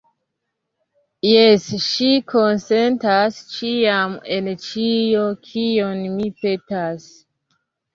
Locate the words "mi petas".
6.21-7.13